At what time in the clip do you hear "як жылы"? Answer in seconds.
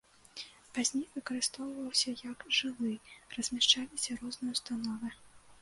2.31-2.95